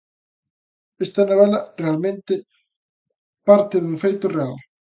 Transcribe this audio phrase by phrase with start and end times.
[1.05, 2.33] Esta novela realmente
[3.47, 4.55] parte dun feito real.